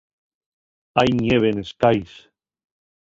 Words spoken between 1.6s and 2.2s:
cais.